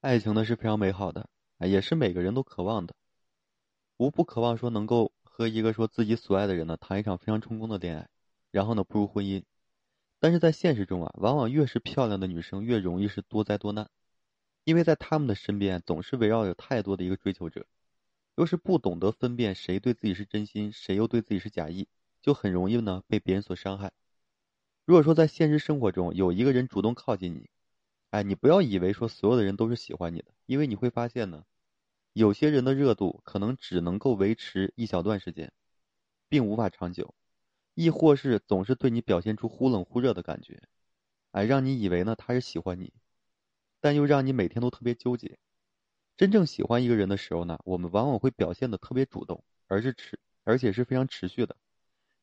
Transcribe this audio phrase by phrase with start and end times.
[0.00, 1.28] 爱情呢是非常美好的，
[1.58, 2.94] 啊，也是每个人都渴望的。
[3.98, 8.08] 无不渴望说能够和一个说自己所爱的人呢谈一场非常成功的恋爱，
[8.50, 9.42] 然后呢步入婚姻。
[10.18, 13.90] 但是在现实中啊，往往越是漂亮的女生越容易是多灾多难，
[14.64, 17.66] 因为在他们的身边总是围绕着太多的一个追求者，
[18.36, 21.86] 又是不懂得分辨谁对自己是真心，谁又对自己是假意，
[22.22, 23.92] 就很容易呢被别人所伤害。
[24.86, 27.50] 如果说在现实生活中有一个人主动靠近你，
[28.10, 31.44] 哎，你不要以为说所有的人都是喜欢你的，因为你会发现呢，
[32.12, 35.52] 有些人的热度可能只能够维持一小段时间，
[36.28, 37.14] 并无法长久。
[37.74, 40.60] 亦或是总是对你表现出忽冷忽热的感觉，
[41.30, 42.92] 哎，让你以为呢他是喜欢你，
[43.80, 45.38] 但又让你每天都特别纠结。
[46.16, 51.56] 真正喜欢一个人的时候呢，我们往往会表现的特别主动，而是持而且是非常持续的。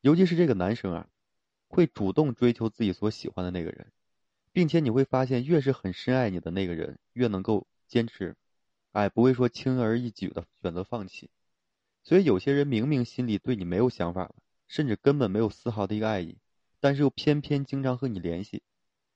[0.00, 1.08] 尤其是这个男生啊，
[1.68, 3.92] 会主动追求自己所喜欢的那个人，
[4.54, 8.34] 并且你会发现，越是很深爱你的那个人，越能够坚持，
[8.92, 11.28] 哎，不会说轻而易举的选择放弃。
[12.02, 14.34] 所以有些人明明心里对你没有想法了。
[14.66, 16.38] 甚至根本没有丝毫的一个爱意，
[16.80, 18.62] 但是又偏偏经常和你联系，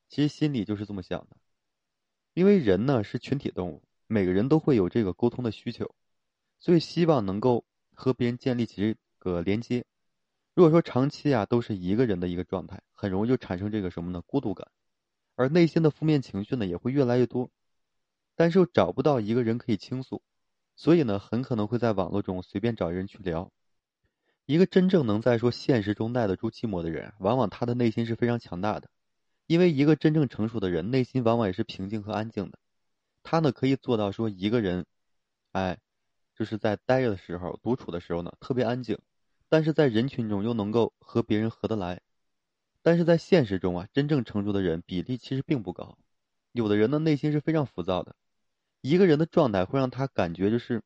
[0.06, 1.36] 其实心里就是这么想的。
[2.34, 5.94] 因为人呢是群体动物，每个人都会有这个沟通的需求，
[6.60, 7.64] 所以希望能够
[7.94, 9.84] 和别人建立起这个连接。
[10.54, 14.70] 如果说长期啊都是一个人的一个状态，很容易就产生这个什么呢孤独感，
[15.38, 17.48] 而内心的负面情绪呢也会越来越多，
[18.34, 20.20] 但是又找不到一个人可以倾诉，
[20.74, 23.52] 所以呢很可能会在网络中随便找一人去聊。
[24.46, 28.90] 一个真正能在说现实中耐得住寂寞的人，往往他的内心是非常强大的，
[29.46, 32.58] 因为一个真正成熟的人，内心往往也是平静和安静的。
[33.22, 34.86] 他呢可以做到说一个人，
[35.52, 35.78] 哎，
[36.34, 38.98] 就是在待着的时候、独处的时候呢特别安静，
[39.48, 42.00] 但是在人群中又能够和别人合得来。
[42.88, 45.98] 但是在现实中啊，真正成熟的人比例其实并不高，
[46.52, 48.16] 有的人的内心是非常浮躁的，
[48.80, 50.80] 一个人的状态会让他感觉就是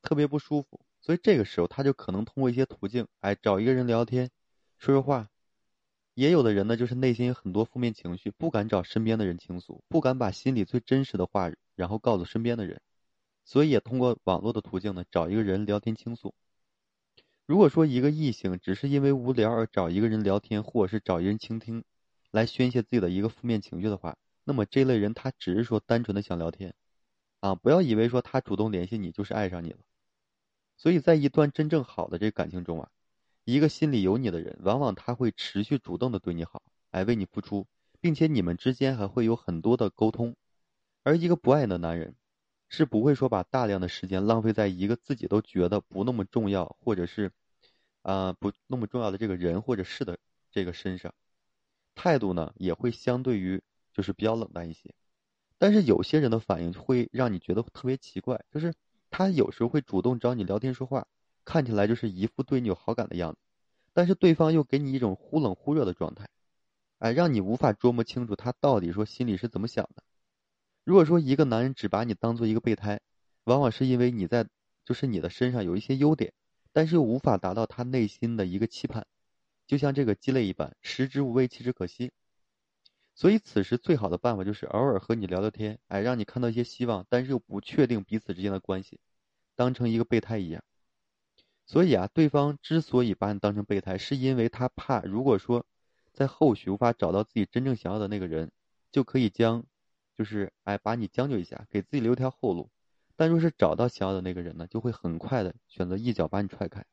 [0.00, 0.80] 特别不舒服。
[1.02, 4.30] 所以这个时候，他就可能通过一些途径，哎，找一个人聊天，
[4.78, 5.28] 说说话。
[6.14, 12.80] 也有的人呢，就是内心有很多负面情绪，不敢找身边的人倾诉，不敢把心里最真实的话，然后告诉身边的人，
[13.44, 16.34] 所以也通过网络的途径呢，找一个人聊天倾诉。
[17.46, 21.84] 如果说一个异性只是因为无聊而找一个人聊天，或者是找一人倾听，
[22.30, 26.74] 来宣泄自己的一个负面情绪的话，那么这类人他只是说单纯的想聊天，
[27.40, 29.78] 啊，不要以为说他主动联系你就是爱上你了。
[30.78, 32.88] 所以在一段真正好的这感情中啊，
[33.44, 36.62] 一个心里有你的人，往往他会持续主动的对你好，
[36.92, 37.66] 来为你付出，
[38.00, 40.34] 并且你们之间还会有很多的沟通。
[41.02, 42.14] 而一个不爱你的男人，
[42.74, 47.30] 是不会说把大量的时间浪费在一个自己都觉得不那么重要，或者是，
[48.02, 50.18] 啊不那么重要的这个人或者事的
[50.50, 51.14] 这个身上，
[51.94, 53.62] 态度呢也会相对于
[53.92, 54.92] 就是比较冷淡一些。
[55.58, 58.74] 但是有些人的反应会让你觉得特别奇怪，就是。
[59.16, 61.06] 他有时候会主动找你聊天说话，
[61.44, 63.38] 看起来就是一副对你有好感的样子，
[63.92, 66.28] 但是对方又给你一种忽冷忽热的状态，
[66.98, 70.02] 哎，让你无法琢磨清楚他到底说心里是怎么想的。
[70.84, 73.00] 如果说一个男人只把你当做一个备胎，
[73.44, 74.46] 往往是因为你在
[74.84, 76.32] 就是你的身上有一些优点，
[76.72, 79.06] 但是又无法达到他内心的一个期盼，
[79.66, 82.12] 就像这个鸡肋一般，食之无味，弃之可惜。
[83.14, 88.98] 所以，此时最好的办法就是偶尔和你聊聊天，哎，让你看到一些希望，但是又不确定彼此之间的关系，
[89.54, 90.62] 当成一个备胎一样。
[91.64, 95.64] 所以啊，对方之所以把你当成备胎，是因为他怕，如果说
[96.12, 98.50] 在后续无法找到自己真正想要的那个人，
[98.90, 99.64] 就可以将，
[100.16, 102.70] 就是哎，把你将就一下，给自己留条后路。
[103.16, 106.84] 但若是找到想要的那个人呢，就会很快的选择一脚把你踹开。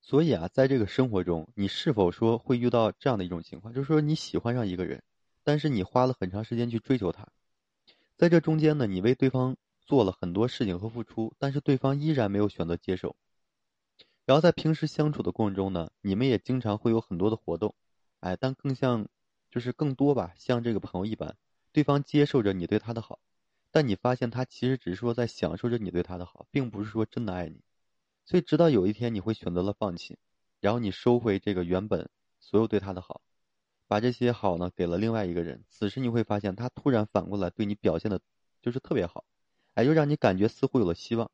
[0.00, 5.02] 所以啊，在这个生活中，你是否说会遇到这样的一种情况，就是说你喜欢上一个人？
[5.42, 7.28] 但是你花了很长时间去追求他，
[8.16, 13.14] 在这中间呢，你为对方做了很多事情和付出，但是对方依然没有选择接受。
[14.24, 17.74] 然后在平时相处的过程中呢，你们也经常会有很多的活动，
[18.20, 19.06] 哎，但更像，
[19.50, 21.36] 就是更多吧，像这个朋友一般，
[21.74, 23.18] 对方接受着你对他的好，
[23.72, 27.60] 但你发现他其实只是说在享受着你对他的好，并不是说真的爱你。
[28.24, 30.16] 所以直到有一天你会选择了放弃，
[30.60, 33.20] 然后你收回这个原本所有对他的好。
[33.88, 38.20] 把这些好呢给了另外一个人，此时你会发现他突然反过来对你表现的，
[38.62, 39.24] 就是特别好，
[39.74, 41.28] 哎，又让你感觉似乎有了希望。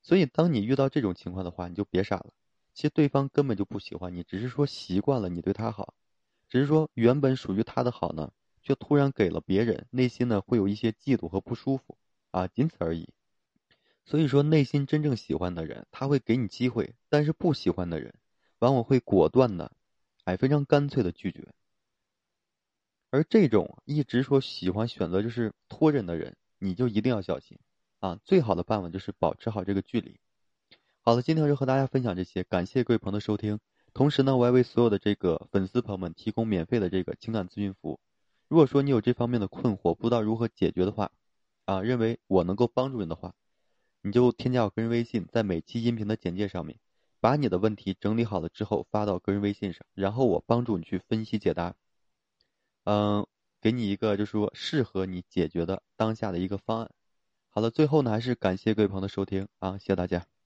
[0.00, 2.32] 所以当你遇到这种情况的话，你就别傻了。
[2.72, 5.92] 其实对方根本就不喜欢你，只是说习惯了你对他好，
[6.48, 8.32] 只是说原本属于他的好呢，
[8.62, 11.96] 却突然给了别人，内心呢会有一些嫉妒和不舒服
[12.30, 13.08] 啊，仅此而已。
[14.04, 18.14] 所以说，内心真正喜欢的人，他会给你机会；但是不喜欢的人，
[18.58, 19.72] 往往会果断的，
[20.24, 21.46] 哎，非常干脆的拒绝。
[23.10, 27.58] 而这种一直说喜欢选择就是拖人的人，你就一定要小心
[28.00, 28.18] 啊！
[28.24, 30.18] 最好的办法就是保持好这个距离。
[31.02, 33.60] 好了，今天就和大家分享这些，感谢各位朋友的收听。
[33.94, 38.00] 同时呢，我还为所有的这个粉丝朋友们提供免费的这个情感咨询服务。
[38.48, 41.10] 如果说你有这方面的困惑，不知道如何解决的话，
[41.66, 43.34] 啊，认为我能够帮助你的话，
[44.00, 46.78] 你就添加我个人微信，在每期音频的简介上面，
[47.20, 51.74] 把你的问题整理好了之后发到个人微信上，然后我帮助你去分析解答，
[52.84, 53.26] 嗯，
[53.60, 56.90] 给你一个就是说适合你解决的当下的一个方案。
[57.50, 60.37] 好了，最后呢，还是感谢各位朋友的收听啊，谢谢大家。